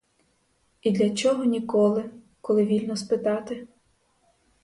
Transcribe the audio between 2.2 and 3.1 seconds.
коли вільно